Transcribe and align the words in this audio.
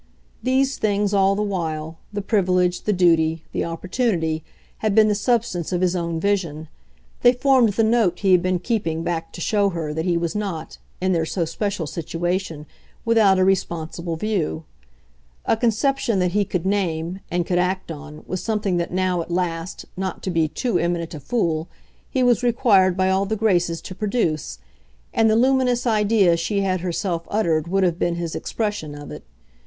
These 0.41 0.77
things, 0.79 1.13
all 1.13 1.35
the 1.35 1.43
while, 1.43 1.99
the 2.11 2.23
privilege, 2.23 2.85
the 2.85 2.91
duty, 2.91 3.43
the 3.51 3.63
opportunity, 3.63 4.43
had 4.79 4.95
been 4.95 5.07
the 5.09 5.13
substance 5.13 5.71
of 5.71 5.81
his 5.81 5.95
own 5.95 6.19
vision; 6.19 6.69
they 7.21 7.33
formed 7.33 7.73
the 7.73 7.83
note 7.83 8.21
he 8.21 8.31
had 8.31 8.41
been 8.41 8.57
keeping 8.57 9.03
back 9.03 9.31
to 9.33 9.41
show 9.41 9.69
her 9.69 9.93
that 9.93 10.05
he 10.05 10.17
was 10.17 10.33
not, 10.33 10.79
in 10.99 11.11
their 11.13 11.23
so 11.27 11.45
special 11.45 11.85
situation, 11.85 12.65
without 13.05 13.37
a 13.37 13.45
responsible 13.45 14.15
view. 14.15 14.63
A 15.45 15.55
conception 15.55 16.17
that 16.17 16.31
he 16.31 16.45
could 16.45 16.65
name, 16.65 17.19
and 17.29 17.45
could 17.45 17.59
act 17.59 17.91
on, 17.91 18.23
was 18.25 18.41
something 18.41 18.77
that 18.77 18.91
now, 18.91 19.21
at 19.21 19.29
last, 19.29 19.85
not 19.95 20.23
to 20.23 20.31
be 20.31 20.47
too 20.47 20.79
eminent 20.79 21.13
a 21.13 21.19
fool, 21.19 21.67
he 22.09 22.23
was 22.23 22.41
required 22.41 22.97
by 22.97 23.11
all 23.11 23.27
the 23.27 23.35
graces 23.35 23.81
to 23.81 23.93
produce, 23.93 24.57
and 25.13 25.29
the 25.29 25.35
luminous 25.35 25.85
idea 25.85 26.35
she 26.35 26.61
had 26.61 26.81
herself 26.81 27.27
uttered 27.27 27.67
would 27.67 27.83
have 27.83 27.99
been 27.99 28.15
his 28.15 28.33
expression 28.33 28.95
of 28.95 29.11
it. 29.11 29.23